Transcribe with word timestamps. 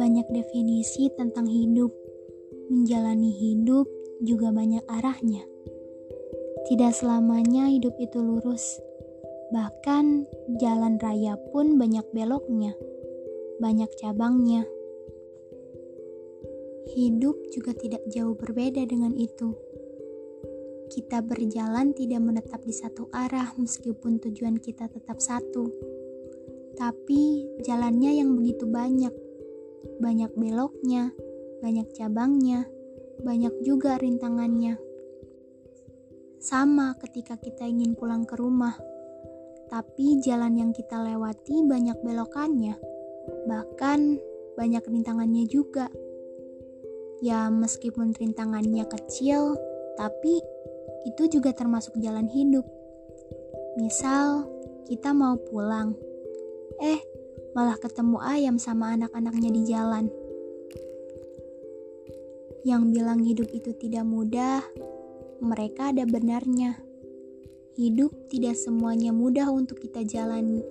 Banyak 0.00 0.24
definisi 0.32 1.12
tentang 1.12 1.44
hidup. 1.44 1.92
Menjalani 2.72 3.28
hidup 3.28 3.84
juga 4.24 4.48
banyak 4.48 4.80
arahnya. 4.88 5.44
Tidak 6.72 6.92
selamanya 6.96 7.68
hidup 7.68 7.92
itu 8.00 8.16
lurus. 8.16 8.80
Bahkan 9.52 10.24
jalan 10.56 10.96
raya 10.96 11.36
pun 11.52 11.76
banyak 11.76 12.08
beloknya, 12.16 12.72
banyak 13.60 13.92
cabangnya. 14.00 14.64
Hidup 16.96 17.36
juga 17.52 17.76
tidak 17.76 18.00
jauh 18.08 18.32
berbeda 18.32 18.88
dengan 18.88 19.12
itu. 19.20 19.52
Kita 20.92 21.24
berjalan 21.24 21.96
tidak 21.96 22.20
menetap 22.20 22.60
di 22.68 22.76
satu 22.76 23.08
arah 23.16 23.56
meskipun 23.56 24.20
tujuan 24.20 24.60
kita 24.60 24.92
tetap 24.92 25.24
satu. 25.24 25.72
Tapi 26.76 27.48
jalannya 27.64 28.20
yang 28.20 28.36
begitu 28.36 28.68
banyak. 28.68 29.08
Banyak 30.04 30.36
beloknya, 30.36 31.16
banyak 31.64 31.96
cabangnya, 31.96 32.68
banyak 33.24 33.56
juga 33.64 33.96
rintangannya. 33.96 34.76
Sama 36.36 36.92
ketika 37.00 37.40
kita 37.40 37.64
ingin 37.64 37.96
pulang 37.96 38.28
ke 38.28 38.36
rumah. 38.36 38.76
Tapi 39.72 40.20
jalan 40.20 40.60
yang 40.60 40.76
kita 40.76 41.00
lewati 41.00 41.64
banyak 41.64 41.96
belokannya. 42.04 42.76
Bahkan 43.48 44.00
banyak 44.60 44.84
rintangannya 44.84 45.48
juga. 45.48 45.88
Ya, 47.24 47.48
meskipun 47.48 48.12
rintangannya 48.12 48.84
kecil, 48.92 49.56
tapi 49.98 50.40
itu 51.06 51.38
juga 51.38 51.50
termasuk 51.52 51.98
jalan 51.98 52.30
hidup. 52.30 52.64
Misal, 53.78 54.46
kita 54.86 55.16
mau 55.16 55.40
pulang, 55.48 55.96
eh, 56.78 57.00
malah 57.56 57.76
ketemu 57.80 58.18
ayam 58.20 58.56
sama 58.60 58.94
anak-anaknya 58.94 59.50
di 59.50 59.62
jalan. 59.66 60.06
Yang 62.62 62.82
bilang 62.94 63.20
hidup 63.26 63.48
itu 63.50 63.74
tidak 63.74 64.06
mudah, 64.06 64.62
mereka 65.42 65.90
ada 65.90 66.06
benarnya. 66.06 66.78
Hidup 67.74 68.12
tidak 68.30 68.54
semuanya 68.54 69.10
mudah 69.10 69.48
untuk 69.50 69.80
kita 69.82 70.04
jalani, 70.04 70.62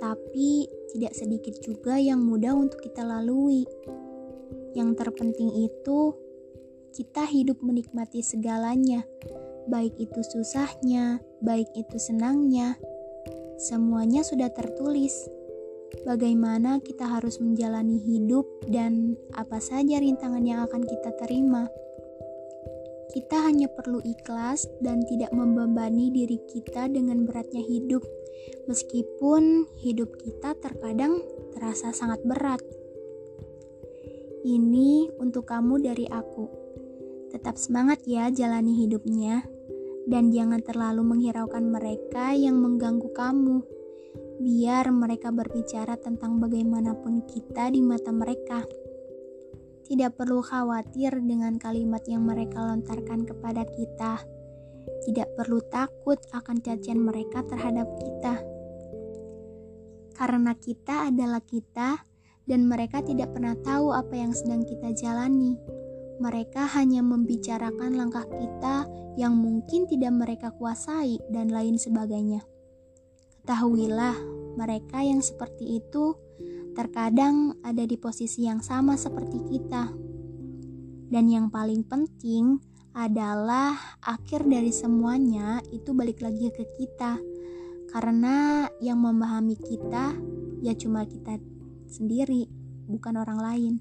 tapi 0.00 0.70
tidak 0.94 1.12
sedikit 1.12 1.58
juga 1.60 2.00
yang 2.00 2.22
mudah 2.22 2.56
untuk 2.56 2.80
kita 2.80 3.04
lalui. 3.04 3.66
Yang 4.72 4.90
terpenting 4.96 5.66
itu, 5.66 6.14
kita 6.96 7.28
hidup 7.28 7.60
menikmati 7.60 8.24
segalanya, 8.24 9.04
baik 9.68 9.92
itu 10.00 10.24
susahnya, 10.24 11.20
baik 11.44 11.68
itu 11.76 12.00
senangnya. 12.00 12.80
Semuanya 13.60 14.24
sudah 14.24 14.48
tertulis. 14.48 15.12
Bagaimana 16.08 16.80
kita 16.80 17.04
harus 17.04 17.36
menjalani 17.36 18.00
hidup 18.00 18.48
dan 18.72 19.12
apa 19.36 19.60
saja 19.60 20.00
rintangan 20.00 20.40
yang 20.40 20.64
akan 20.64 20.88
kita 20.88 21.12
terima. 21.20 21.68
Kita 23.12 23.44
hanya 23.44 23.68
perlu 23.68 24.00
ikhlas 24.00 24.64
dan 24.80 25.04
tidak 25.04 25.36
membebani 25.36 26.08
diri 26.08 26.40
kita 26.48 26.88
dengan 26.88 27.28
beratnya 27.28 27.60
hidup, 27.60 28.00
meskipun 28.72 29.68
hidup 29.84 30.16
kita 30.16 30.56
terkadang 30.64 31.20
terasa 31.52 31.92
sangat 31.92 32.24
berat. 32.24 32.60
Ini 34.48 35.12
untuk 35.20 35.44
kamu 35.44 35.80
dari 35.84 36.08
aku. 36.08 36.66
Tetap 37.26 37.58
semangat 37.58 38.06
ya 38.06 38.30
jalani 38.30 38.86
hidupnya, 38.86 39.42
dan 40.06 40.30
jangan 40.30 40.62
terlalu 40.62 41.02
menghiraukan 41.02 41.66
mereka 41.66 42.30
yang 42.32 42.62
mengganggu 42.62 43.10
kamu. 43.10 43.66
Biar 44.38 44.92
mereka 44.94 45.34
berbicara 45.34 45.98
tentang 45.98 46.38
bagaimanapun 46.38 47.26
kita 47.26 47.72
di 47.74 47.82
mata 47.82 48.14
mereka. 48.14 48.62
Tidak 49.86 50.14
perlu 50.14 50.42
khawatir 50.42 51.18
dengan 51.22 51.58
kalimat 51.58 52.02
yang 52.06 52.22
mereka 52.26 52.62
lontarkan 52.62 53.26
kepada 53.26 53.66
kita. 53.74 54.22
Tidak 55.06 55.34
perlu 55.34 55.62
takut 55.66 56.18
akan 56.30 56.62
cacian 56.62 57.02
mereka 57.02 57.42
terhadap 57.42 57.90
kita. 57.98 58.34
Karena 60.14 60.54
kita 60.54 61.10
adalah 61.10 61.42
kita, 61.42 62.06
dan 62.46 62.70
mereka 62.70 63.02
tidak 63.02 63.34
pernah 63.34 63.58
tahu 63.58 63.90
apa 63.90 64.14
yang 64.14 64.30
sedang 64.30 64.62
kita 64.62 64.94
jalani. 64.94 65.75
Mereka 66.16 66.64
hanya 66.76 67.04
membicarakan 67.04 67.96
langkah 68.00 68.24
kita 68.24 68.88
yang 69.20 69.36
mungkin 69.36 69.84
tidak 69.88 70.12
mereka 70.12 70.48
kuasai, 70.52 71.20
dan 71.28 71.52
lain 71.52 71.76
sebagainya. 71.80 72.44
Ketahuilah, 73.44 74.16
mereka 74.56 75.04
yang 75.04 75.20
seperti 75.22 75.78
itu 75.80 76.16
terkadang 76.76 77.56
ada 77.64 77.84
di 77.88 77.96
posisi 77.96 78.44
yang 78.44 78.60
sama 78.60 79.00
seperti 79.00 79.40
kita, 79.48 79.88
dan 81.08 81.24
yang 81.30 81.48
paling 81.48 81.86
penting 81.86 82.60
adalah 82.96 83.76
akhir 84.04 84.48
dari 84.48 84.72
semuanya 84.72 85.60
itu 85.72 85.92
balik 85.96 86.20
lagi 86.24 86.52
ke 86.52 86.64
kita, 86.76 87.20
karena 87.92 88.68
yang 88.80 89.00
memahami 89.00 89.56
kita 89.56 90.16
ya 90.60 90.72
cuma 90.76 91.04
kita 91.08 91.40
sendiri, 91.88 92.48
bukan 92.88 93.14
orang 93.20 93.40
lain. 93.40 93.74